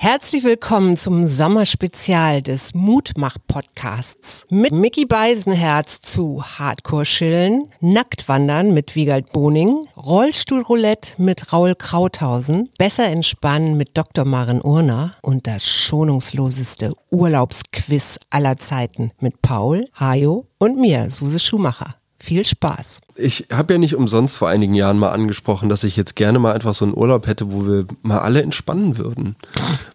[0.00, 9.76] Herzlich willkommen zum Sommerspezial des Mutmach-Podcasts mit Mickey Beisenherz zu Hardcore-Schillen, Nacktwandern mit Wiegald Boning,
[9.96, 14.24] Rollstuhlroulette mit Raul Krauthausen, Besser entspannen mit Dr.
[14.24, 21.96] Maren Urner und das schonungsloseste Urlaubsquiz aller Zeiten mit Paul, Hajo und mir, Suse Schumacher.
[22.20, 23.00] Viel Spaß.
[23.18, 26.52] Ich habe ja nicht umsonst vor einigen Jahren mal angesprochen, dass ich jetzt gerne mal
[26.52, 29.34] einfach so einen Urlaub hätte, wo wir mal alle entspannen würden.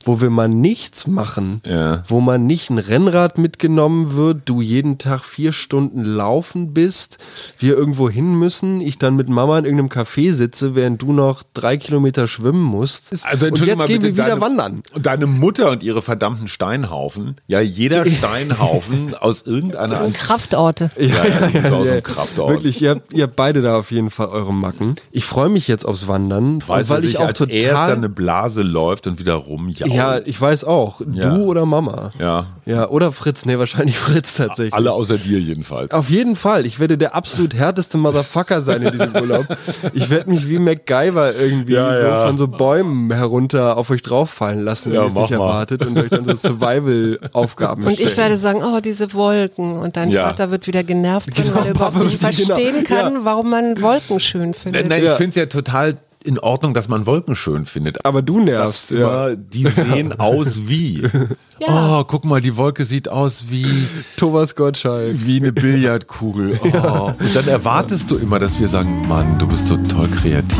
[0.04, 1.62] Wo wir mal nichts machen.
[1.66, 2.04] Ja.
[2.08, 7.18] Wo man nicht ein Rennrad mitgenommen wird, du jeden Tag vier Stunden laufen bist,
[7.60, 11.44] wir irgendwo hin müssen, ich dann mit Mama in irgendeinem Café sitze, während du noch
[11.54, 13.26] drei Kilometer schwimmen musst.
[13.26, 14.84] Also und jetzt mal gehen wir wieder deine, wandern.
[14.94, 17.36] Und deine Mutter und ihre verdammten Steinhaufen.
[17.48, 20.04] Ja, jeder Steinhaufen aus irgendeiner...
[20.04, 20.92] Und Kraftorte.
[20.98, 22.50] ja, ja, ist aus Ja, dem Kraftort.
[22.50, 24.96] Wirklich, ihr habt, ihr habt beide da auf jeden Fall eure Macken.
[25.12, 27.56] Ich freue mich jetzt aufs Wandern, Weiß, weil ich auch als total.
[27.56, 29.92] erster eine Blase läuft und wieder rumjault.
[29.94, 31.02] ja, ich weiß auch.
[31.14, 31.30] Ja.
[31.30, 32.12] Du oder Mama?
[32.20, 32.48] Ja.
[32.66, 33.46] Ja, oder Fritz.
[33.46, 34.74] Nee, wahrscheinlich Fritz tatsächlich.
[34.74, 35.92] Alle außer dir jedenfalls.
[35.92, 36.66] Auf jeden Fall.
[36.66, 39.46] Ich werde der absolut härteste Motherfucker sein in diesem Urlaub.
[39.94, 42.26] Ich werde mich wie MacGyver irgendwie Ja, so ja.
[42.28, 45.36] von so Bäumen herunter auf euch drauffallen lassen, wenn Ja, ihr es nicht mal.
[45.36, 48.18] erwartet und euch dann so Survival-Aufgaben Und ich stellen.
[48.18, 49.78] werde sagen, oh, diese Wolken.
[49.78, 50.28] Und dein Ja.
[50.28, 52.32] Vater wird wieder genervt sein, Genau, weil er überhaupt nicht genau.
[52.34, 53.20] verstehen kann, Ja.
[53.26, 54.88] warum man Wolken schön findet.
[54.88, 55.12] Nein, Ja.
[55.12, 58.06] ich finde es ja total in Ordnung, dass man Wolken schön findet.
[58.06, 58.98] Aber du nervst, ja.
[59.28, 61.04] immer, die sehen aus wie.
[61.60, 62.00] Ja.
[62.00, 63.66] Oh, guck mal, die Wolke sieht aus wie,
[64.16, 65.16] Thomas Gottschalk.
[65.18, 66.60] wie eine Billardkugel.
[66.74, 67.12] Oh.
[67.20, 70.58] Und dann erwartest du immer, dass wir sagen, Mann, du bist so toll kreativ.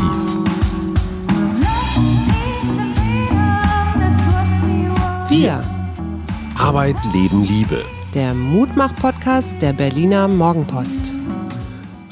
[5.28, 5.62] Wir,
[6.58, 7.84] Arbeit, Leben, Liebe.
[8.14, 11.14] der Mutmach-Podcast der Berliner Morgenpost.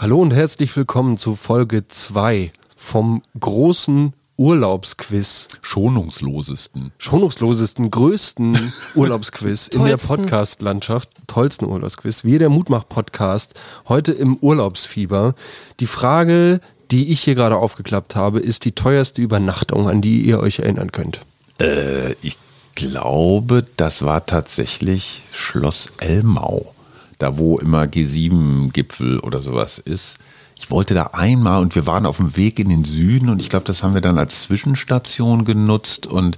[0.03, 5.47] Hallo und herzlich willkommen zu Folge 2 vom großen Urlaubsquiz.
[5.62, 6.91] Schonungslosesten.
[6.98, 9.98] schonungslosesten, größten Urlaubsquiz in der.
[9.98, 13.55] Podcast-Landschaft, tollsten Urlaubsquiz, wie der Mutmach-Podcast,
[13.89, 15.37] heute im Urlaubsfieber.
[15.78, 16.60] Die Frage,
[16.91, 20.91] die ich hier gerade aufgeklappt habe, ist die teuerste Übernachtung, an die ihr euch erinnern
[20.91, 21.21] könnt.
[21.60, 22.38] Äh, ich
[22.75, 26.75] glaube, das war tatsächlich Schloss Elmau.
[27.22, 30.16] Da, wo immer G7-Gipfel oder sowas ist.
[30.59, 33.49] Ich wollte da einmal und wir waren auf dem Weg in den Süden und ich
[33.49, 36.37] glaube, das haben wir dann als Zwischenstation genutzt und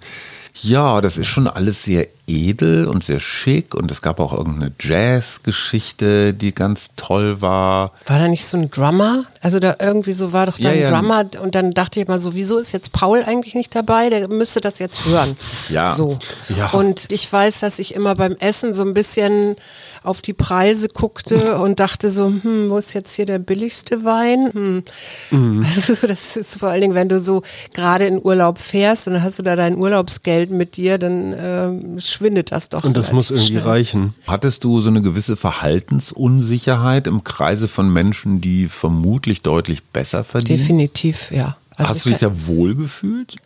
[0.60, 4.72] ja, das ist schon alles sehr edel und sehr schick und es gab auch irgendeine
[4.80, 7.92] Jazz-Geschichte, die ganz toll war.
[8.06, 9.24] War da nicht so ein Drummer?
[9.40, 10.90] Also da irgendwie so war doch da Ja, ein ja.
[10.90, 14.10] Drummer und dann dachte ich mal so, wieso ist jetzt Paul eigentlich nicht dabei?
[14.10, 15.36] Der müsste das jetzt hören.
[15.68, 15.90] Ja.
[15.90, 16.18] So.
[16.56, 16.70] Ja.
[16.70, 19.56] Und ich weiß, dass ich immer beim Essen so ein bisschen
[20.02, 24.50] auf die Preise guckte und dachte so, hm, wo ist jetzt hier der billigste Wein?
[24.52, 24.82] Hm.
[25.30, 25.64] Mhm.
[25.74, 27.42] Also das ist vor allen Dingen, wenn du so
[27.74, 32.00] gerade in Urlaub fährst und dann hast du da dein Urlaubsgeld mit dir, dann ähm,
[32.14, 32.84] schwindet das doch.
[32.84, 33.62] Und das muss irgendwie schnell.
[33.62, 34.14] reichen.
[34.26, 40.58] Hattest du so eine gewisse Verhaltensunsicherheit im Kreise von Menschen, die vermutlich deutlich besser verdienen?
[40.58, 41.56] Definitiv, ja.
[41.76, 43.36] Also Hast du ich dich da wohl gefühlt?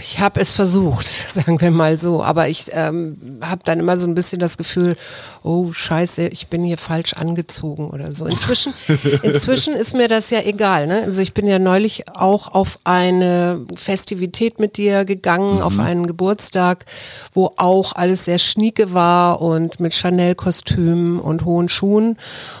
[0.00, 4.06] Ich habe es versucht, sagen wir mal so, aber ich ähm, habe dann immer so
[4.06, 4.96] ein bisschen das Gefühl,
[5.42, 8.26] oh Scheiße, ich bin hier falsch angezogen oder so.
[8.26, 8.72] Inzwischen,
[9.22, 10.86] inzwischen ist mir das ja egal.
[10.86, 11.02] Ne?
[11.02, 16.84] Also ich bin ja neulich auch auf eine Festivität mit dir gegangen, auf einen Geburtstag,
[17.32, 22.16] wo auch alles sehr schnieke war und mit Chanel-Kostümen und hohen Schuhen.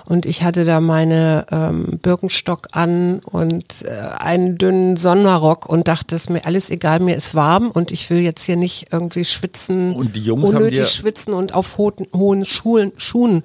[0.06, 6.16] Und ich hatte da meine ähm, Birkenstock an und äh, einen dünnen Sommerrock und dachte,
[6.16, 9.94] es mir alles egal, mir ist warm und ich will jetzt hier nicht irgendwie schwitzen,
[9.94, 13.42] Und die Jungs haben unnötig dir- schwitzen und auf hohen, hohen Schuhen, Schuhen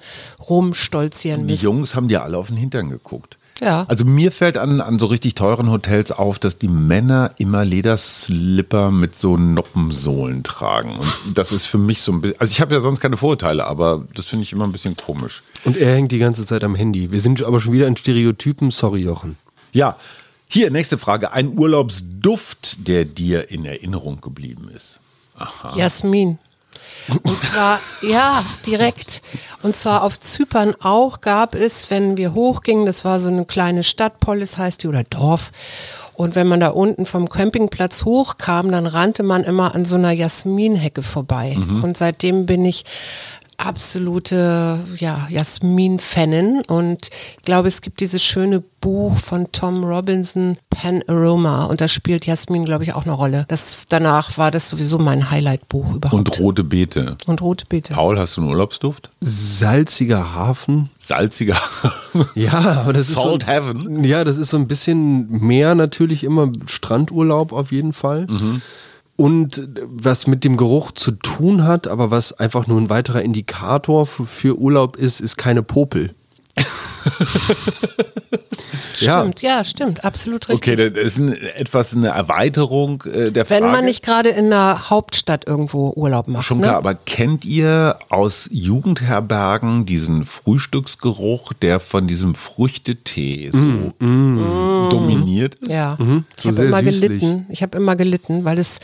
[0.48, 1.64] rumstolzieren Die müssen.
[1.64, 3.38] Jungs haben dir alle auf den Hintern geguckt.
[3.62, 3.86] Ja.
[3.88, 8.90] Also mir fällt an, an so richtig teuren Hotels auf, dass die Männer immer Lederslipper
[8.90, 10.98] mit so Noppensohlen tragen.
[11.26, 13.66] Und das ist für mich so ein bisschen, also ich habe ja sonst keine Vorurteile,
[13.66, 15.42] aber das finde ich immer ein bisschen komisch.
[15.64, 17.10] Und er hängt die ganze Zeit am Handy.
[17.10, 18.70] Wir sind aber schon wieder in Stereotypen.
[18.70, 19.36] Sorry, Jochen.
[19.72, 19.96] Ja,
[20.48, 21.32] hier, nächste Frage.
[21.32, 25.00] Ein Urlaubsduft, der dir in Erinnerung geblieben ist.
[25.36, 25.76] Aha.
[25.76, 26.38] Jasmin.
[27.22, 29.22] Und zwar, ja, direkt.
[29.62, 33.82] Und zwar auf Zypern auch gab es, wenn wir hochgingen, das war so eine kleine
[33.82, 35.52] Stadt, Polis heißt die, oder Dorf.
[36.14, 40.12] Und wenn man da unten vom Campingplatz hochkam, dann rannte man immer an so einer
[40.12, 41.56] Jasminhecke vorbei.
[41.82, 42.84] Und seitdem bin ich
[43.58, 51.02] absolute ja, Jasmin-Fanin und ich glaube, es gibt dieses schöne Buch von Tom Robinson, Pan
[51.08, 53.44] Aroma und da spielt Jasmin, glaube ich, auch eine Rolle.
[53.48, 56.14] Das, danach war das sowieso mein Highlight-Buch überhaupt.
[56.14, 57.16] Und rote Beete.
[57.26, 57.94] Und rote Beete.
[57.94, 59.10] Paul, hast du einen Urlaubsduft?
[59.20, 60.90] Salziger Hafen.
[60.98, 61.56] Salziger.
[62.34, 64.02] Ja, aber das ist Salt so, Heaven.
[64.04, 68.26] Ja, das ist so ein bisschen mehr natürlich immer Strandurlaub auf jeden Fall.
[69.16, 74.06] Und was mit dem Geruch zu tun hat, aber was einfach nur ein weiterer Indikator
[74.06, 76.14] für, Urlaub ist, ist keine Popel.
[79.00, 79.20] Ja.
[79.20, 80.74] Stimmt, ja, stimmt, absolut richtig.
[80.74, 83.62] Okay, das ist ein, etwas eine Erweiterung äh, der Frage.
[83.64, 86.44] Wenn man nicht gerade in einer Hauptstadt irgendwo Urlaub macht.
[86.46, 86.64] Schon ne?
[86.64, 95.70] klar, aber kennt ihr aus Jugendherbergen diesen Frühstücksgeruch, der von diesem Früchtetee so dominiert ist?
[95.70, 95.96] Ja,
[96.36, 97.00] So ich habe immer süßlich.
[97.00, 97.46] gelitten.
[97.50, 98.78] Ich habe immer gelitten, weil es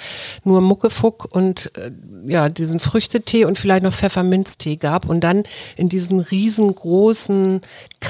[0.45, 1.91] nur Muckefuck und äh,
[2.27, 5.45] ja diesen Früchtetee und vielleicht noch Pfefferminztee gab und dann
[5.77, 7.61] in diesen riesengroßen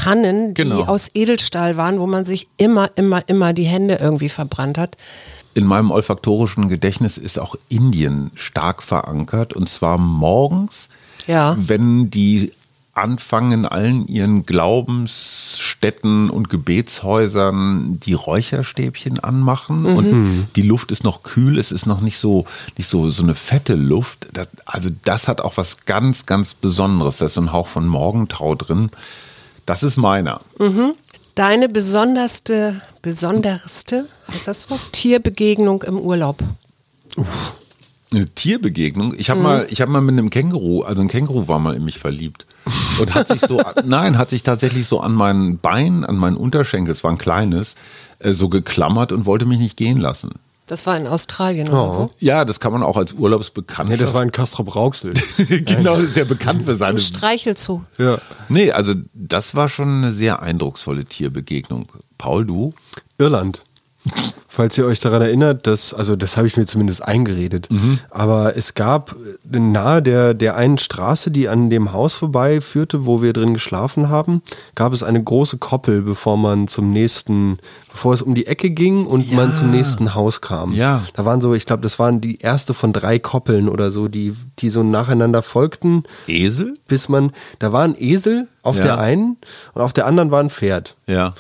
[0.03, 0.83] Kannen, die Genau.
[0.85, 4.97] aus Edelstahl waren, wo man sich immer, immer, immer die Hände irgendwie verbrannt hat.
[5.55, 10.89] In meinem olfaktorischen Gedächtnis ist auch Indien stark verankert und zwar morgens,
[11.27, 11.57] Ja.
[11.59, 12.53] wenn die
[12.95, 21.23] anfangen in allen ihren Glaubensstätten und Gebetshäusern die Räucherstäbchen anmachen und die Luft ist noch
[21.23, 22.45] kühl, es ist noch nicht so
[22.77, 24.29] nicht so so eine fette Luft.
[24.33, 27.19] Das, also das hat auch was ganz ganz Besonderes.
[27.19, 28.91] Da ist so ein Hauch von Morgentau drin.
[29.67, 30.41] Das ist meiner.
[31.35, 36.43] Deine besonderste, besonderste, heißt das so, Tierbegegnung im Urlaub.
[38.13, 39.15] Eine Tierbegegnung.
[39.17, 41.85] Ich habe mal, ich habe mal mit einem Känguru, also ein Känguru war mal in
[41.85, 42.45] mich verliebt
[43.01, 46.93] und hat sich so, nein, hat sich tatsächlich so an meinen Bein, an meinen Unterschenkel,
[46.93, 47.75] es war ein kleines,
[48.19, 50.33] äh, so geklammert und wollte mich nicht gehen lassen.
[50.67, 52.11] Das war in Australien oder wo?
[52.21, 53.91] Ja, das kann man auch als Urlaubsbekanntschaft.
[53.91, 55.13] Nee, das war ein Castrop Rauxel.
[55.49, 56.97] genau, das ist ja bekannt für seine.
[56.97, 57.83] Ein Streichelzoo.
[57.99, 58.19] ja.
[58.49, 61.89] Nee, also das war schon eine sehr eindrucksvolle Tierbegegnung.
[62.17, 62.75] Paul, du?
[63.19, 63.65] Irland.
[64.49, 67.69] Falls ihr euch daran erinnert, dass, also das habe ich mir zumindest eingeredet,
[68.11, 69.17] aber es gab
[69.49, 74.11] nahe der, der einen Straße, die an dem Haus vorbei führte, wo wir drin geschlafen
[74.11, 74.43] haben,
[74.75, 77.61] gab es eine große Koppel, bevor man zum nächsten,
[77.91, 80.75] bevor es um die Ecke ging und man zum nächsten Haus kam.
[80.75, 81.03] Ja.
[81.15, 84.35] Da waren so, ich glaube, das waren die erste von drei Koppeln oder so, die,
[84.59, 86.75] die so nacheinander folgten, Esel?
[86.89, 88.83] bis man, da war ein Esel auf Ja.
[88.85, 89.39] der einen
[89.73, 90.95] und auf der anderen war ein Pferd.
[91.07, 91.35] Ja.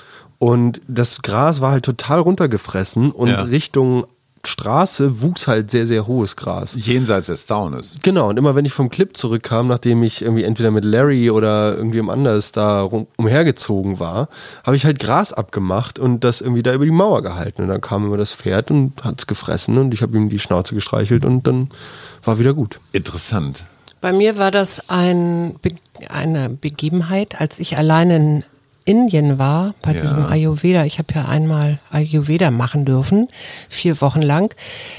[0.45, 3.43] Und das Gras war halt total runtergefressen und Ja.
[3.43, 4.07] Richtung
[4.45, 6.75] Straße wuchs halt sehr, sehr hohes Gras.
[6.77, 7.99] Jenseits des Zaunes.
[8.03, 11.77] Genau, und immer wenn ich vom Clip zurückkam, nachdem ich irgendwie entweder mit Larry oder
[11.77, 12.83] irgendjemand anders da
[13.17, 14.29] umhergezogen war,
[14.65, 17.63] habe ich halt Gras abgemacht und das irgendwie da über die Mauer gehalten.
[17.63, 20.41] Und dann kam immer das Pferd und hat es gefressen und ich habe ihm die
[20.41, 21.71] Schnauze gestreichelt und dann
[22.25, 22.81] war wieder gut.
[22.91, 23.63] Interessant.
[24.01, 25.77] Bei mir war das ein, Be-
[26.09, 28.45] eine Begebenheit, als ich alleine in
[28.85, 30.01] Indien war, bei Ja.
[30.01, 30.85] diesem Ayurveda.
[30.85, 33.29] Ich habe ja einmal Ayurveda machen dürfen,
[33.69, 34.55] vier Wochen lang.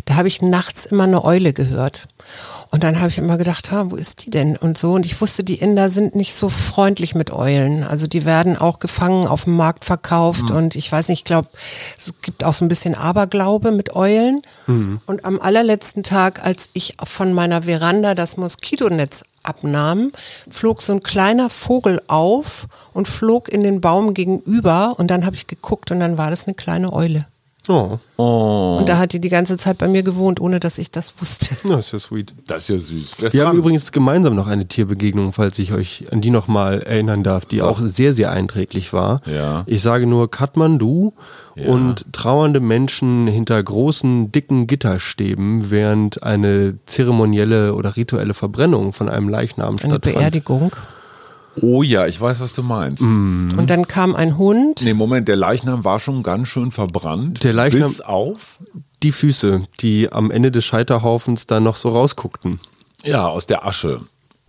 [0.06, 2.08] Da habe ich nachts immer eine Eule gehört.
[2.72, 4.56] Und dann habe ich immer gedacht, ha, wo ist die denn?
[4.58, 4.94] Und so.
[4.94, 7.84] Und ich wusste, die Inder sind nicht so freundlich mit Eulen.
[7.84, 10.50] Also die werden auch gefangen auf dem Markt verkauft.
[10.50, 11.50] Und ich weiß nicht, ich glaube,
[11.98, 14.42] es gibt auch so ein bisschen Aberglaube mit Eulen.
[14.66, 20.12] Und am allerletzten Tag, als ich von meiner Veranda das Moskitonetz abnahm,
[20.50, 24.96] flog so ein kleiner Vogel auf und flog in den Baum gegenüber.
[24.98, 27.28] Und dann habe ich geguckt und dann war das eine kleine Eule.
[27.70, 31.14] Oh, Und da hat die die ganze Zeit bei mir gewohnt, ohne dass ich das
[31.22, 31.56] wusste.
[31.68, 32.34] das ist ja sweet.
[32.48, 33.16] Das ist ja süß.
[33.34, 33.58] Wir haben dran?
[33.58, 37.80] übrigens gemeinsam noch eine Tierbegegnung, falls ich euch an die nochmal erinnern darf, die auch
[37.80, 39.22] sehr, sehr einträglich war.
[39.26, 39.64] Ja.
[39.66, 41.14] Ich sage nur Kathmandu
[41.56, 41.68] Ja.
[41.70, 49.30] und trauernde Menschen hinter großen, dicken Gitterstäben, während eine zeremonielle oder rituelle Verbrennung von einem
[49.30, 50.02] Leichnam Eine stattfand.
[50.18, 50.72] Beerdigung.
[51.62, 53.04] Oh ja, ich weiß, was du meinst.
[53.04, 54.82] Und dann kam ein Hund.
[54.84, 57.44] Nee, Moment, der Leichnam war schon ganz schön verbrannt.
[57.44, 58.60] Der Leichnam- Bis auf?
[59.04, 62.60] Die Füße, die am Ende des Scheiterhaufens da noch so rausguckten.
[63.04, 64.02] Ja, aus der Asche.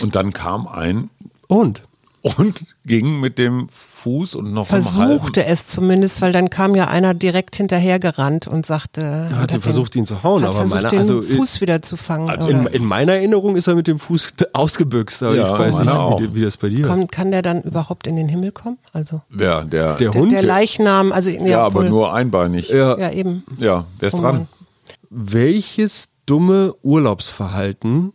[0.02, 1.10] Und dann kam ein
[1.48, 1.84] Und?
[2.24, 7.12] Und ging mit dem Fuß und noch Versuchte es zumindest, weil dann kam ja einer
[7.12, 9.28] direkt hinterhergerannt und sagte.
[9.30, 11.82] Da hat sie versucht, ihn zu hauen, hat aber versucht, meiner- den also, Fuß wieder
[11.82, 12.30] zu fangen.
[12.30, 15.80] Also in, in meiner Erinnerung ist er mit dem Fuß ausgebüxt, aber Ja, ich weiß
[15.80, 16.18] nicht, auch.
[16.20, 18.78] wie, wie das bei dir Kommt, kann der dann überhaupt in den Himmel kommen?
[18.94, 20.32] Also Ja, der, Der der, Hund?
[20.32, 22.70] der Leichnam, also ja, ja, aber nur einbeinig.
[22.70, 22.98] Ja.
[22.98, 23.44] ja eben.
[23.58, 24.48] Ja, wer ist Oh dran?
[25.10, 28.12] Welches dumme Urlaubsverhalten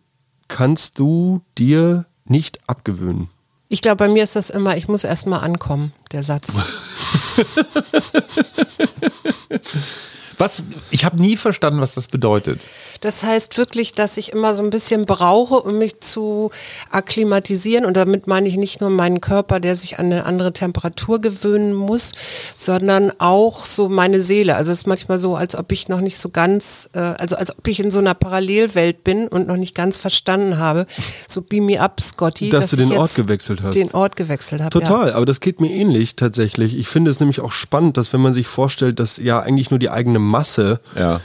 [0.48, 3.30] kannst du dir nicht abgewöhnen?
[3.72, 6.58] Ich glaube, bei mir ist das immer, ich muss erst mal ankommen, der Satz.
[10.40, 10.64] Was?
[10.90, 12.62] Ich habe nie verstanden, was das bedeutet.
[13.02, 16.50] Das heißt wirklich, dass ich immer so ein bisschen brauche, um mich zu
[16.92, 17.84] akklimatisieren.
[17.84, 21.74] Und damit meine ich nicht nur meinen Körper, der sich an eine andere Temperatur gewöhnen
[21.74, 22.14] muss,
[22.56, 24.56] sondern auch so meine Seele.
[24.56, 27.52] Also es ist manchmal so, als ob ich noch nicht so ganz, äh, also als
[27.58, 30.86] ob ich in so einer Parallelwelt bin und noch nicht ganz verstanden habe.
[31.28, 32.50] So beam me up, Scotty.
[32.50, 33.76] Dass du ich den Ort gewechselt hast.
[33.76, 34.70] Den Ort gewechselt habe.
[34.70, 36.78] Total, aber das geht mir ähnlich tatsächlich.
[36.78, 39.80] Ich finde es nämlich auch spannend, dass wenn man sich vorstellt, dass ja eigentlich nur
[39.80, 41.20] die eigene Masse Ja.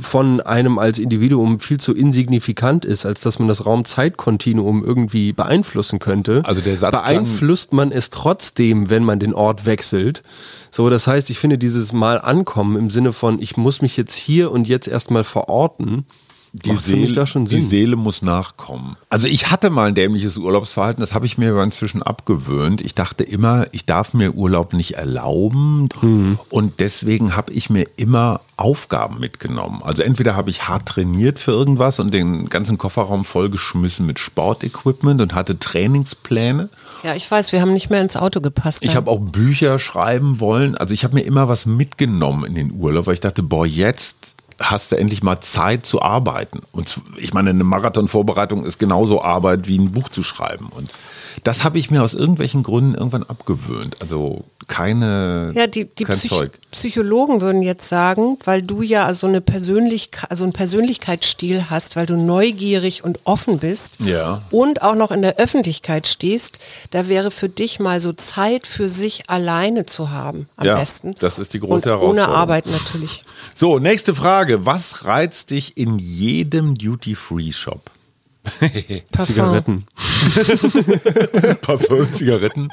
[0.00, 5.98] von einem als Individuum viel zu insignifikant ist, als dass man das Raum-Zeit-Kontinuum irgendwie beeinflussen
[5.98, 6.40] könnte.
[6.44, 10.22] Also der Satz beeinflusst man es trotzdem, wenn man den Ort wechselt.
[10.70, 14.14] So, das heißt, ich finde dieses Mal ankommen im Sinne von, ich muss mich jetzt
[14.14, 16.06] hier und jetzt erstmal verorten,
[16.64, 17.60] die Seele, da schon die.
[17.60, 18.96] Seele muss nachkommen.
[19.10, 22.80] Also ich hatte mal ein dämliches Urlaubsverhalten, das habe ich mir aber inzwischen abgewöhnt.
[22.80, 26.38] Ich dachte immer, ich darf mir Urlaub nicht erlauben Mhm.
[26.50, 29.80] und deswegen habe ich mir immer Aufgaben mitgenommen.
[29.82, 35.20] Also entweder habe ich hart trainiert für irgendwas und den ganzen Kofferraum vollgeschmissen mit Sportequipment
[35.20, 36.68] und hatte Trainingspläne.
[37.02, 38.78] Ja, ich weiß, wir haben nicht mehr ins Auto gepasst.
[38.82, 38.96] Ich dann.
[38.96, 40.76] habe auch Bücher schreiben wollen.
[40.76, 44.35] Also ich habe mir immer was mitgenommen in den Urlaub, weil ich dachte, boah, jetzt
[44.60, 46.60] hast du endlich mal Zeit zu arbeiten.
[46.72, 50.68] Und ich meine, eine Marathonvorbereitung ist genauso Arbeit wie ein Buch zu schreiben.
[50.70, 50.90] Und
[51.44, 54.00] das habe ich mir aus irgendwelchen Gründen irgendwann abgewöhnt.
[54.00, 56.58] Also keine, Ja, die, die kein Psych Zeug.
[56.72, 62.06] Psychologen würden jetzt sagen, weil du ja so eine Persönlichkeit, also einen Persönlichkeitsstil hast, weil
[62.06, 64.42] du neugierig und offen bist Ja.
[64.50, 66.58] und auch noch in der Öffentlichkeit stehst,
[66.90, 71.14] da wäre für dich mal so Zeit für sich alleine zu haben, am Ja, besten.
[71.20, 72.34] das ist die große und Ohne Herausforderung.
[72.34, 73.24] Arbeit natürlich.
[73.54, 74.66] So, nächste Frage.
[74.66, 77.90] Was reizt dich in jedem Duty-Free-Shop?
[79.12, 79.26] Parfum.
[79.26, 79.86] Zigaretten.
[81.62, 82.68] Parfum, Zigaretten.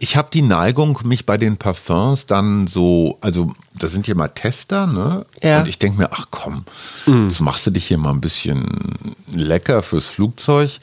[0.00, 4.28] Ich habe die Neigung, mich bei den Parfums dann so, also da sind ja mal
[4.28, 5.26] Tester, ne?
[5.42, 5.60] Ja.
[5.60, 6.64] Und ich denke mir, ach komm,
[7.06, 10.78] jetzt machst du dich hier mal ein bisschen lecker fürs Flugzeug.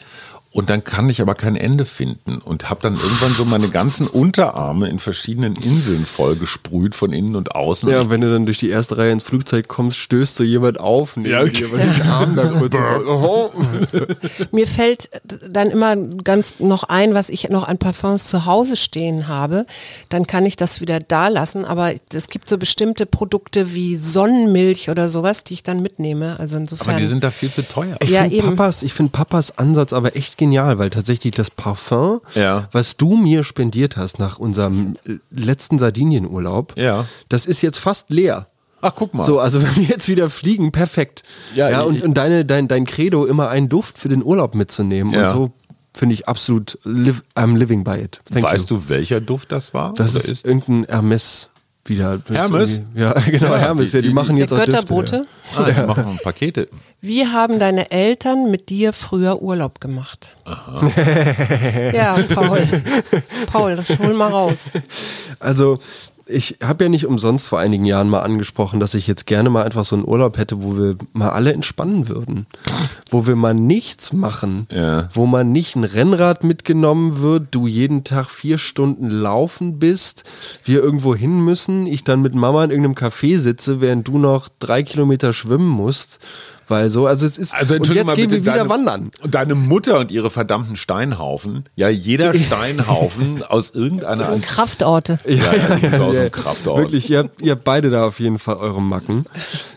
[0.56, 4.08] Und dann kann ich aber kein Ende finden und habe dann irgendwann so meine ganzen
[4.08, 7.90] Unterarme in verschiedenen Inseln vollgesprüht von innen und außen.
[7.90, 11.18] Ja, wenn du dann durch die erste Reihe ins Flugzeug kommst, stößt so jemand auf,
[11.18, 12.74] Ja, dir, weil den Arm da kurz
[13.06, 13.52] oh.
[14.54, 15.10] Mir fällt
[15.50, 19.66] dann immer ganz noch ein, was ich noch an Parfums zu Hause stehen habe.
[20.08, 21.66] Dann kann ich das wieder da lassen.
[21.66, 26.40] Aber es gibt so bestimmte Produkte wie Sonnenmilch oder sowas, die ich dann mitnehme.
[26.40, 26.92] Also insofern.
[26.92, 27.98] aber die sind da viel zu teuer.
[28.02, 28.42] Ich Ja, finde.
[28.42, 32.68] Papas, ich find Papas Ansatz aber echt genial, weil tatsächlich das Parfum, Ja.
[32.72, 37.06] was du mir spendiert hast nach unserem äh, letzten Sardinienurlaub, Ja.
[37.30, 38.48] das ist jetzt fast leer.
[38.82, 39.26] Ach, guck mal.
[39.26, 41.24] So, also wenn wir jetzt wieder fliegen, perfekt.
[41.56, 45.14] Ja, Ja, und, und deine, dein, dein Credo, immer einen Duft für den Urlaub mitzunehmen
[45.14, 45.24] Ja.
[45.24, 45.52] und so,
[45.94, 48.20] finde ich absolut, live, I'm living by it.
[48.32, 48.78] Thank weißt you.
[48.78, 49.94] du, welcher Duft das war?
[49.94, 51.50] Das oder ist, irgendein Hermes
[51.86, 52.20] wieder.
[52.32, 52.82] Hermes?
[52.96, 53.92] Ja, genau, Ja, Hermes.
[53.92, 55.26] die- ja, die, die- machen jetzt auch Düfte, Götterbote?
[55.54, 55.60] Ja.
[55.60, 56.68] Ah, die machen Pakete.
[57.02, 60.36] Wie haben deine Eltern mit dir früher Urlaub gemacht?
[61.94, 62.68] ja, Paul.
[63.52, 64.72] Paul, das hol mal raus.
[65.40, 65.80] Also
[66.28, 69.64] ich habe ja nicht umsonst vor einigen Jahren mal angesprochen, dass ich jetzt gerne mal
[69.64, 72.48] einfach so einen Urlaub hätte, wo wir mal alle entspannen würden.
[73.10, 74.68] Wo wir mal nichts machen.
[74.72, 75.10] Ja.
[75.14, 80.24] Wo man nicht ein Rennrad mitgenommen wird, du jeden Tag vier Stunden laufen bist,
[80.64, 84.50] wir irgendwo hin müssen, ich dann mit Mama in irgendeinem Café sitze, während du noch
[84.60, 86.20] drei Kilometer schwimmen musst.
[86.68, 87.54] Weil so, also es ist.
[87.54, 89.12] Also und jetzt mal gehen wir wieder deine, wandern.
[89.22, 91.66] Und deine Mutter und ihre verdammten Steinhaufen.
[91.76, 92.34] Ja, jeder
[92.76, 95.20] Steinhaufen aus irgendeiner Und Kraftorte.
[95.26, 96.80] Ja, ja, ja, aus ja, dem Kraftort.
[96.80, 99.26] Wirklich, ihr, habt- ihr habt beide da auf jeden Fall eure Macken.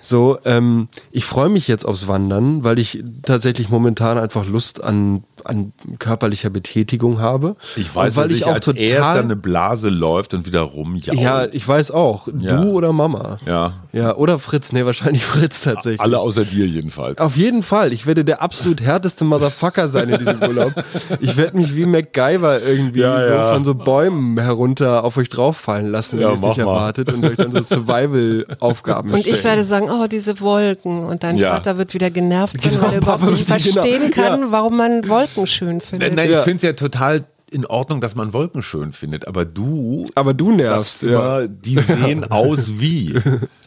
[0.01, 5.25] So, ähm, ich freue mich jetzt aufs Wandern, weil ich tatsächlich momentan einfach Lust an,
[5.45, 7.57] an körperlicher Betätigung habe.
[7.77, 9.19] Ich weiß, und weil dass ich ich auch als erst total.
[9.23, 11.19] eine Blase läuft und wieder rumjault.
[11.21, 12.29] ja, ich weiß auch.
[12.41, 12.57] Ja.
[12.61, 13.39] Du oder Mama.
[13.47, 13.73] Ja.
[13.93, 14.73] Ja, oder Fritz.
[14.73, 16.01] Nee, wahrscheinlich Fritz tatsächlich.
[16.01, 17.19] Alle außer dir jedenfalls.
[17.19, 17.93] Auf jeden Fall.
[17.93, 20.73] Ich werde der absolut härteste Motherfucker sein in diesem Urlaub.
[21.21, 23.55] Ich werde mich wie MacGyver irgendwie Ja, so ja.
[23.55, 26.63] von so Bäumen herunter auf euch drauffallen lassen, wenn Ja, ihr es nicht mal.
[26.65, 31.05] erwartet und euch dann so Survival-Aufgaben Und ich werde sagen, oh, diese Wolken.
[31.05, 31.53] Und dein Ja.
[31.55, 34.41] Vater wird wieder genervt sein, Genau, weil er überhaupt Papa nicht wird- genau, verstehen kann,
[34.41, 34.47] ja.
[34.53, 36.15] warum man Wolken schön findet.
[36.15, 36.39] Nein, Ja.
[36.39, 40.35] ich finde es ja total in Ordnung, dass man Wolken schön findet, aber du Aber
[40.35, 43.15] du nervst, sagst immer, die sehen aus wie.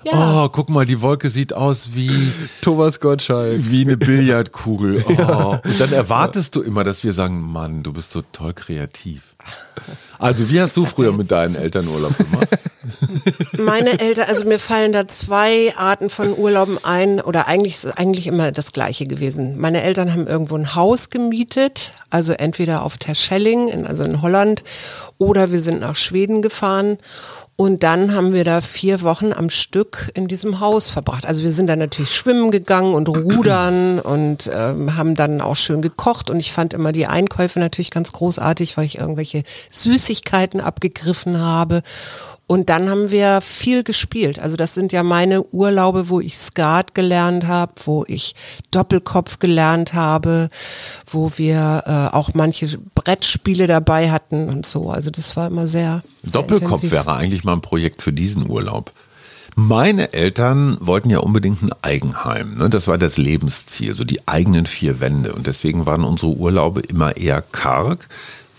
[0.04, 0.44] Ja.
[0.46, 2.12] Oh, guck mal, die Wolke sieht aus wie
[2.62, 3.58] Thomas Gottschalk.
[3.72, 5.04] wie eine Billardkugel.
[5.18, 5.58] Oh.
[5.63, 9.22] Und dann erwartest du immer, dass wir sagen, Mann, du bist so toll kreativ.
[10.20, 12.48] Also wie hast du früher mit deinen Eltern Urlaub gemacht?
[13.57, 18.27] Meine Eltern, also mir fallen da zwei Arten von Urlauben ein, oder eigentlich ist eigentlich
[18.27, 19.57] immer das gleiche gewesen.
[19.59, 24.63] Meine Eltern haben irgendwo ein Haus gemietet, also entweder auf Terschelling, in, also in Holland,
[25.17, 26.97] oder wir sind nach Schweden gefahren.
[27.61, 31.27] Und dann haben wir da vier Wochen am Stück in diesem Haus verbracht.
[31.27, 35.83] Also wir sind dann natürlich schwimmen gegangen und rudern und ähm, haben dann auch schön
[35.83, 36.31] gekocht.
[36.31, 41.83] Und ich fand immer die Einkäufe natürlich ganz großartig, weil ich irgendwelche Süßigkeiten abgegriffen habe.
[42.51, 44.38] Und dann haben wir viel gespielt.
[44.38, 48.36] Also das sind ja meine Urlaube, wo ich Skat gelernt habe, wo ich
[48.72, 50.50] Doppelkopf gelernt habe,
[51.08, 54.89] wo wir äh, auch manche Brettspiele dabei hatten und so.
[54.89, 56.91] Also das war immer sehr, sehr Doppelkopf intensiv.
[56.91, 58.91] wäre eigentlich mal ein Projekt für diesen Urlaub.
[59.55, 62.58] Meine Eltern wollten ja unbedingt ein Eigenheim.
[62.58, 62.70] Ne?
[62.70, 65.31] Das war das Lebensziel, so die eigenen vier Wände.
[65.34, 68.10] Und deswegen waren unsere Urlaube immer eher karg.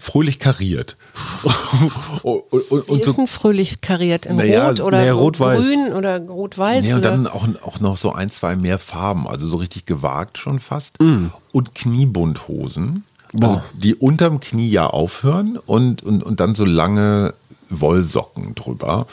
[0.03, 0.97] fröhlich kariert.
[2.23, 4.27] und, und, Wie und ist denn fröhlich kariert?
[4.27, 5.62] In Naja, Rot oder nee, rot-weiß.
[5.62, 6.91] grün oder rot-weiß?
[6.91, 10.39] Ja, und dann auch, auch noch so ein, zwei mehr Farben, also so richtig gewagt
[10.39, 11.01] schon fast.
[11.01, 11.27] Mm.
[11.53, 13.05] Und Kniebundhosen,
[13.41, 17.35] also die unterm Knie ja aufhören und, und, und dann so lange
[17.71, 19.07] Wollsocken drüber.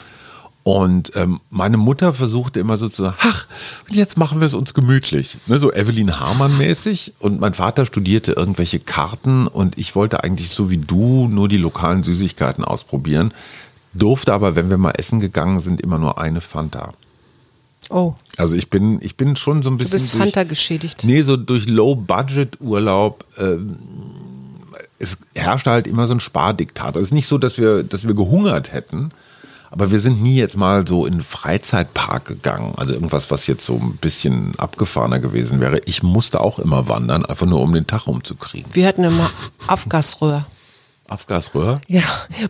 [0.62, 3.46] Und ähm, meine Mutter versuchte immer so zu sagen, ach,
[3.90, 5.38] jetzt machen wir es uns gemütlich.
[5.46, 7.14] Ne, so Evelyn Hamann-mäßig.
[7.18, 11.56] Und mein Vater studierte irgendwelche Karten und ich wollte eigentlich so wie du nur die
[11.56, 13.32] lokalen Süßigkeiten ausprobieren.
[13.94, 16.92] Durfte aber, wenn wir mal essen gegangen sind, immer nur eine Fanta.
[17.88, 19.92] oh, Also ich bin, ich bin schon so ein du bisschen.
[19.92, 21.04] bist durch, Fanta geschädigt.
[21.04, 23.24] Nee, so durch Low-Budget-Urlaub.
[23.38, 23.76] Ähm,
[24.98, 26.96] es herrschte halt immer so ein Spardiktat.
[26.96, 29.10] Es ist nicht so, dass wir, dass wir gehungert hätten,
[29.70, 32.74] aber wir sind nie jetzt mal so in einen Freizeitpark gegangen.
[32.76, 35.80] Also irgendwas, was jetzt so ein bisschen abgefahrener gewesen wäre.
[35.86, 38.74] Ich musste auch immer wandern, einfach nur um den Tag rumzukriegen.
[38.74, 39.30] Wir hatten immer
[39.68, 40.44] Afgasröhr.
[41.08, 41.80] Afgasröhr?
[41.88, 42.02] Ja,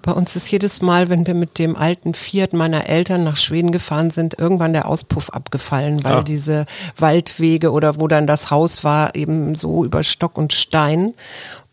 [0.03, 3.73] bei uns ist jedes Mal, wenn wir mit dem alten Fiat meiner Eltern nach Schweden
[3.73, 6.23] gefahren sind, irgendwann der Auspuff abgefallen, weil Ah.
[6.23, 6.67] diese
[6.99, 11.15] Waldwege oder wo dann das Haus war, eben so über Stock und Stein.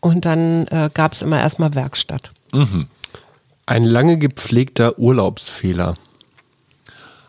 [0.00, 2.30] Und dann äh, gab es immer erstmal Werkstatt.
[3.68, 5.98] Ein lange gepflegter Urlaubsfehler.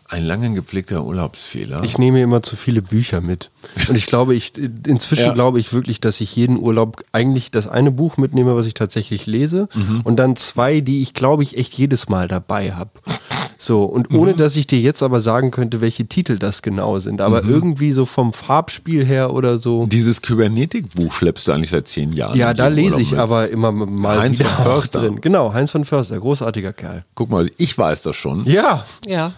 [0.08, 1.82] Ein lange gepflegter Urlaubsfehler.
[1.84, 3.50] Ich nehme immer zu viele Bücher mit.
[3.90, 5.34] Und ich glaube, ich inzwischen Ja.
[5.34, 9.26] glaube ich wirklich, dass ich jeden Urlaub eigentlich das eine Buch mitnehme, was ich tatsächlich
[9.26, 9.68] lese,
[10.02, 12.90] und dann zwei, die ich glaube ich echt jedes Mal dabei habe.
[13.62, 17.20] So, und ohne dass ich dir jetzt aber sagen könnte, welche Titel das genau sind,
[17.20, 19.84] aber irgendwie so vom Farbspiel her oder so.
[19.84, 22.38] Dieses Kybernetik-Buch schleppst du eigentlich seit zehn Jahren.
[22.38, 23.20] Ja, da lese ich mit.
[23.20, 25.00] aber immer mal Heinz wieder von Förster.
[25.02, 25.20] drin.
[25.20, 27.04] Genau, Heinz von Förster, großartiger Kerl.
[27.14, 28.46] Guck mal, ich weiß das schon.
[28.46, 29.32] Ja, Ja.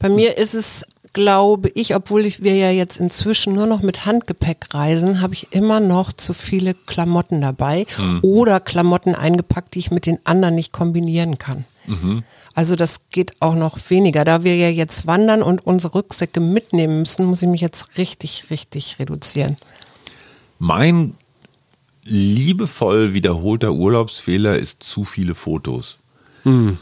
[0.00, 4.04] Bei mir ist es, glaube ich, obwohl ich, wir ja jetzt inzwischen nur noch mit
[4.06, 7.86] Handgepäck reisen, habe ich immer noch zu viele Klamotten dabei
[8.22, 11.64] oder Klamotten eingepackt, die ich mit den anderen nicht kombinieren kann.
[12.54, 14.24] Also das geht auch noch weniger.
[14.24, 18.50] Da wir ja jetzt wandern und unsere Rucksäcke mitnehmen müssen, muss ich mich jetzt richtig,
[18.50, 19.56] richtig reduzieren.
[20.58, 21.14] Mein
[22.04, 25.98] liebevoll wiederholter Urlaubsfehler ist zu viele Fotos.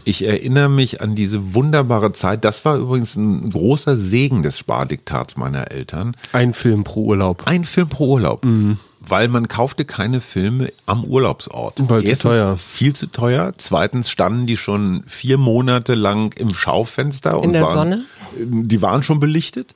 [0.05, 2.47] Ich erinnere mich an diese wunderbare Zeit.
[2.47, 6.17] Das war übrigens ein großer Segen des Spardiktats meiner Eltern.
[6.33, 7.43] ein Film pro Urlaub.
[7.47, 8.47] Ein Film pro Urlaub.
[9.01, 11.77] Weil man kaufte keine Filme am Urlaubsort.
[11.89, 12.57] Weil zu teuer.
[12.59, 13.53] Viel zu teuer.
[13.57, 17.41] Zweitens standen die schon vier Monate lang im Schaufenster.
[17.41, 18.05] und der waren, Sonne?
[18.39, 19.75] Die waren schon belichtet.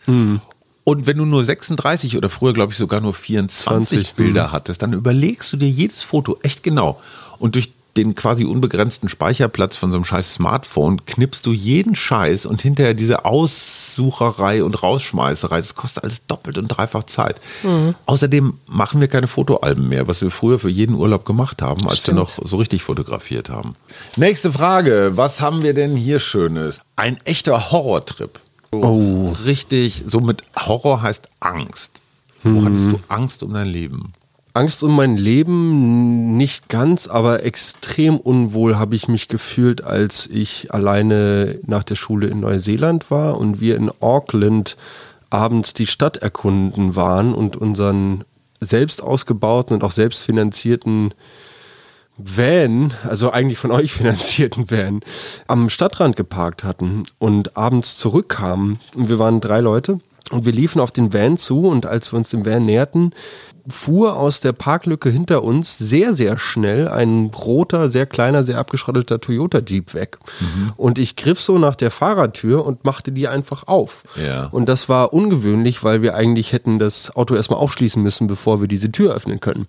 [0.85, 4.83] Und wenn du nur 36 oder früher, glaube ich, sogar nur 24 20, Bilder hattest,
[4.83, 7.01] dann überlegst du dir jedes Foto echt genau.
[7.39, 12.47] Und durch den quasi unbegrenzten Speicherplatz von so einem scheiß Smartphone knippst du jeden Scheiß
[12.47, 17.41] und hinterher diese Aussucherei und Rausschmeißerei, das kostet alles doppelt und dreifach Zeit.
[18.07, 22.07] Außerdem machen wir keine Fotoalben mehr, was wir früher für jeden Urlaub gemacht haben, als
[22.07, 23.75] wir noch so richtig fotografiert haben.
[24.17, 26.81] Nächste Frage, was haben wir denn hier Schönes?
[26.97, 28.41] Ein echter Horrortrip.
[28.73, 29.33] Oh.
[29.47, 32.01] Richtig, so mit Horror heißt Angst.
[32.43, 34.13] Wo hattest du Angst um dein Leben?
[34.57, 40.73] Angst um mein Leben nicht ganz, aber extrem unwohl habe ich mich gefühlt, als ich
[40.73, 44.77] alleine nach der Schule in Neuseeland war und wir in Auckland
[45.29, 48.23] abends die Stadt erkunden waren und unseren
[48.61, 51.13] selbst ausgebauten und auch selbst finanzierten
[52.17, 55.01] Van, also eigentlich von euch finanzierten Van,
[55.49, 58.79] am Stadtrand geparkt hatten und abends zurückkamen.
[58.95, 59.99] Und wir waren drei Leute
[60.31, 63.13] und wir liefen auf den Van zu und als wir uns dem Van näherten,
[63.67, 69.21] fuhr aus der Parklücke hinter uns sehr, sehr schnell ein roter, sehr kleiner, sehr abgeschrotteter
[69.21, 70.19] Toyota Jeep weg.
[70.77, 74.05] Und ich griff so nach der Fahrertür und machte die einfach auf.
[74.23, 74.49] Ja.
[74.51, 78.69] Und das war ungewöhnlich, weil wir eigentlich hätten das Auto erstmal aufschließen müssen, bevor wir
[78.69, 79.67] diese Tür öffnen können.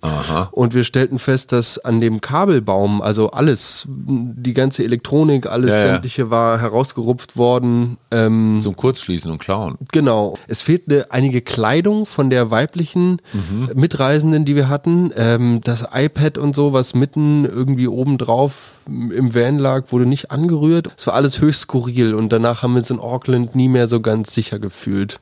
[0.51, 5.77] Und wir stellten fest, dass an dem Kabelbaum, also alles, die ganze Elektronik, alles Ja,
[5.77, 5.81] ja.
[5.93, 7.97] sämtliche war herausgerupft worden.
[8.11, 9.77] Ähm, Zum Kurzschließen und Klauen.
[9.91, 10.37] Genau.
[10.47, 13.69] Es fehlte einige Kleidung von der weiblichen Mhm.
[13.85, 15.13] Mitreisenden, die wir hatten.
[15.15, 20.31] Ähm, das iPad und so, was mitten irgendwie oben drauf im Van lag, wurde nicht
[20.31, 20.89] angerührt.
[20.97, 24.01] Es war alles höchst skurril und danach haben wir uns in Auckland nie mehr so
[24.01, 25.19] ganz sicher gefühlt.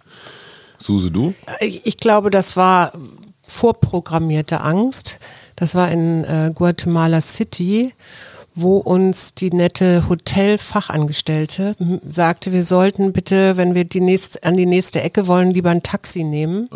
[0.79, 1.33] Suse, du?
[1.59, 2.93] Ich, ich glaube, das war
[3.45, 5.19] vorprogrammierte Angst.
[5.57, 7.93] Das war in äh, Guatemala City,
[8.55, 11.75] wo uns die nette Hotelfachangestellte
[12.09, 15.83] sagte, wir sollten bitte, wenn wir die nächste, an die nächste Ecke wollen, lieber ein
[15.83, 16.69] Taxi nehmen.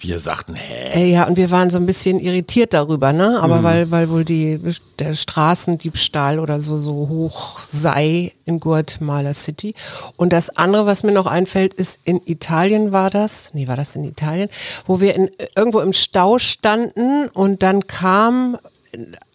[0.00, 0.92] Wir sagten, hä?
[0.94, 3.40] Äh, ja, und wir waren so ein bisschen irritiert darüber, ne?
[3.42, 4.60] Aber weil, weil wohl die,
[5.00, 9.74] der Straßendiebstahl oder so, so hoch sei in Guatemala City.
[10.16, 13.96] Und das andere, was mir noch einfällt, ist in Italien war das, nee, war das
[13.96, 14.48] in Italien,
[14.86, 18.56] wo wir in, irgendwo im Stau standen und dann kam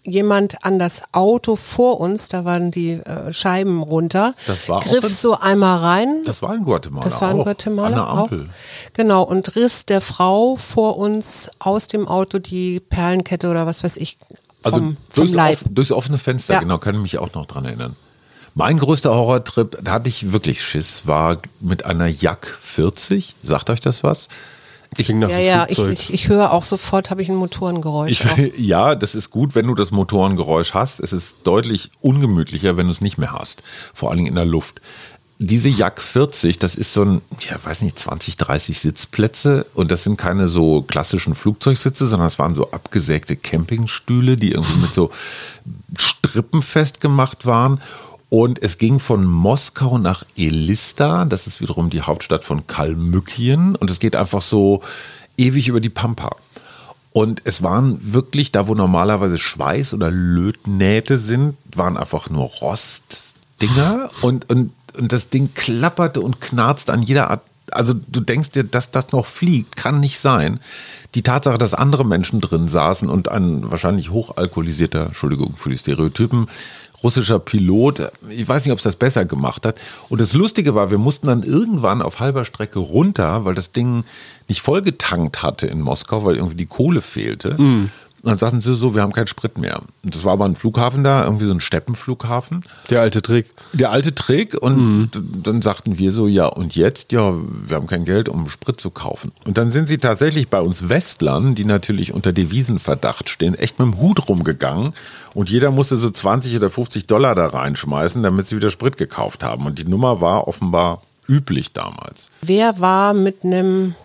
[0.04, 5.04] jemand an das Auto vor uns, da waren die äh, Scheiben runter, Das war griff
[5.06, 7.04] in- so einmal rein, Das war in Guatemala.
[7.04, 8.18] das war in auch, Guatemala An der auch.
[8.24, 8.48] Ampel.
[8.94, 13.98] Genau, und riss der Frau vor uns aus dem Auto die Perlenkette oder was weiß
[13.98, 14.38] ich vom,
[14.74, 15.54] Also vom durchs, Leib.
[15.62, 16.60] off, durchs offene Fenster, Ja.
[16.60, 17.96] genau, kann ich mich auch noch dran erinnern.
[18.56, 23.34] Mein größter Horrortrip, da hatte ich wirklich Schiss, war mit einer Yak 40.
[23.42, 24.28] Sagt euch das was?
[24.98, 28.24] Ich, Ja, ja, ich, ich, ich höre auch sofort, habe ich ein Motorengeräusch.
[28.38, 31.00] ich, ja, das ist gut, wenn du das Motorengeräusch hast.
[31.00, 33.64] Es ist deutlich ungemütlicher, wenn du es nicht mehr hast.
[33.94, 34.82] Vor allen Dingen in der Luft.
[35.40, 40.04] Diese Yak 40, das ist so ein, ja, weiß nicht, 20, 30 Sitzplätze und das
[40.04, 45.12] sind keine so klassischen Flugzeugsitze, sondern es waren so abgesägte Campingstühle, die irgendwie mit so
[45.98, 47.82] Strippen festgemacht waren.
[48.34, 53.76] Und es ging von Moskau nach Elista, das ist wiederum die Hauptstadt von Kalmykien.
[53.76, 54.82] Und es geht einfach so
[55.38, 56.36] ewig über die Pampa.
[57.12, 64.10] Und es waren wirklich, da wo normalerweise Schweiß oder Lötnähte sind, waren einfach nur Rostdinger.
[64.22, 67.44] Und, und, und das Ding klapperte und knarzt an jeder Art.
[67.76, 70.60] Also du denkst dir, dass das noch fliegt, kann nicht sein.
[71.16, 76.48] Die Tatsache, dass andere Menschen drin saßen und ein wahrscheinlich hochalkoholisierter, Entschuldigung für die Stereotypen,
[77.04, 79.80] russischer Pilot, ich weiß nicht, ob es das besser gemacht hat.
[80.10, 84.06] Und das Lustige war, wir mussten dann irgendwann auf halber Strecke runter, weil das Ding
[84.48, 87.58] nicht vollgetankt hatte in Moskau, weil irgendwie die Kohle fehlte.
[88.24, 89.82] Und dann sagten sie so, wir haben keinen Sprit mehr.
[90.04, 92.64] Und das war aber ein Flughafen da, irgendwie so ein Steppenflughafen.
[92.90, 93.48] Der alte Trick.
[93.74, 97.12] Der alte Trick und d- dann sagten wir so, ja und jetzt?
[97.12, 99.34] Ja, wir haben kein Geld, um Sprit zu kaufen.
[99.46, 103.88] Und dann sind sie tatsächlich bei uns Westlern, die natürlich unter Devisenverdacht stehen, echt mit
[103.90, 104.94] dem Hut rumgegangen
[105.34, 109.44] und jeder musste so 20 oder 50 Dollar da reinschmeißen, damit sie wieder Sprit gekauft
[109.44, 109.66] haben.
[109.66, 112.30] Und die Nummer war offenbar üblich damals.
[112.42, 113.96] Wer war mit einem,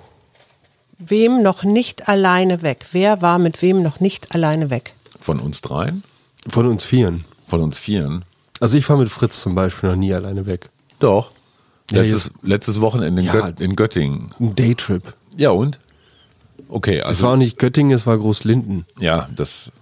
[0.98, 2.86] wem noch nicht alleine weg?
[2.92, 4.94] Wer war mit wem noch nicht alleine weg?
[5.20, 6.02] Von uns dreien,
[6.48, 7.24] Von uns Vieren.
[7.46, 8.24] von uns Vieren.
[8.60, 10.70] Also ich fahre mit Fritz zum Beispiel noch nie alleine weg.
[10.98, 11.30] Doch.
[11.90, 13.32] Ja, Letztes, letztes Wochenende in, Ja.
[13.32, 14.30] Gött in Göttingen.
[14.40, 15.14] Ein Daytrip.
[15.36, 15.78] Ja und?
[16.68, 18.84] Okay, Es also war auch nicht Göttingen, es war Großlinden.
[18.98, 19.72] Ja, das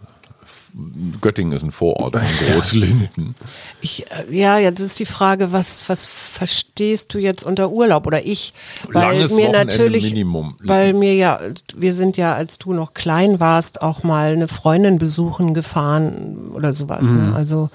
[1.20, 3.34] Göttingen ist ein Vorort von Großlinden.
[3.80, 8.24] Ich, äh, ja, jetzt ist die Frage, was, was verstehst du jetzt unter Urlaub oder
[8.24, 8.52] ich?
[8.88, 10.56] Weil Langes mir Wochenende natürlich, Minimum.
[10.62, 11.40] weil mir ja,
[11.74, 16.74] wir sind ja, als du noch klein warst, auch mal eine Freundin besuchen gefahren oder
[16.74, 17.06] sowas.
[17.06, 17.30] Mhm.
[17.30, 17.34] Ne?
[17.34, 17.70] Also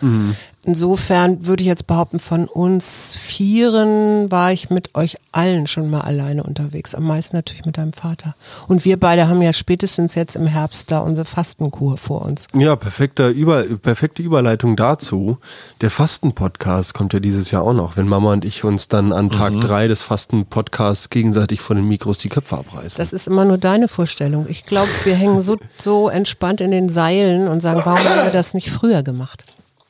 [0.66, 6.02] insofern würde ich jetzt behaupten, von uns Vieren war ich mit euch allen schon mal
[6.02, 6.94] alleine unterwegs.
[6.96, 8.36] Am meisten natürlich mit deinem Vater.
[8.68, 12.48] Und wir beide haben ja spätestens jetzt im Herbst da unsere Fastenkur vor uns.
[12.54, 15.38] Ja, perfekter Über, perfekte Überleitung dazu.
[15.82, 19.30] Der Fasten-Podcast kommt ja dieses Jahr auch noch, wenn Mama und ich uns dann an
[19.30, 22.98] Tag drei des Fasten-Podcasts gegenseitig vor den Mikros die Köpfe abreißen.
[22.98, 24.46] Das ist immer nur deine Vorstellung.
[24.50, 28.32] Ich glaube, wir hängen so, so entspannt in den Seilen und sagen, warum haben wir
[28.32, 29.46] das nicht früher gemacht?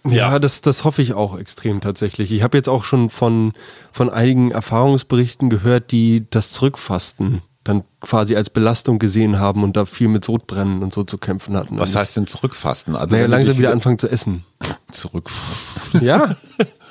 [0.06, 2.32] Ja, das, das hoffe ich auch extrem tatsächlich.
[2.32, 3.54] Ich habe jetzt auch schon von,
[3.92, 9.86] von einigen Erfahrungsberichten gehört, die das Zurückfasten dann quasi als Belastung gesehen haben und da
[9.86, 11.78] viel mit Sodbrennen und so zu kämpfen hatten.
[11.78, 12.96] Was heißt denn zurückfasten?
[12.96, 14.44] Also naja, langsam wieder anfangen zu essen.
[14.92, 16.04] Zurückfasten.
[16.04, 16.36] Ja,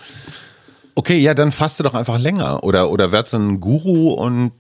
[0.95, 2.63] Okay, ja, dann faste doch einfach länger.
[2.63, 4.53] Oder, oder werd so ein Guru und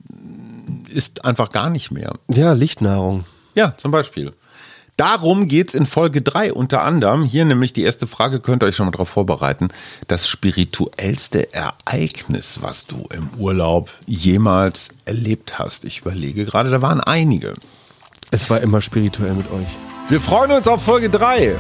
[0.88, 2.14] isst einfach gar nicht mehr.
[2.28, 3.24] ja, Lichtnahrung.
[3.54, 4.32] Ja, zum Beispiel.
[5.00, 7.22] Darum geht's in Folge 3 unter anderem.
[7.22, 9.68] Hier nämlich die erste Frage, könnt ihr euch schon mal darauf vorbereiten.
[10.08, 15.86] Das spirituellste Ereignis, was du im Urlaub jemals erlebt hast.
[15.86, 17.54] Ich überlege gerade, da waren einige.
[18.30, 19.68] Es war immer spirituell mit euch.
[20.10, 21.56] Wir freuen uns auf Folge 3.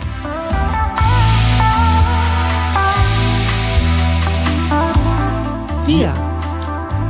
[5.86, 6.12] Wir,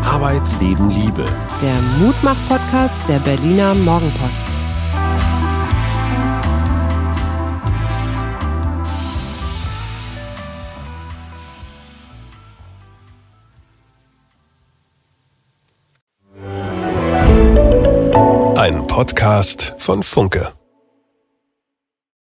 [0.05, 1.27] Arbeit, Leben, Liebe.
[1.61, 4.61] der Mutmach-Podcast der Berliner Morgenpost.
[19.01, 20.60] Podcast von Funke.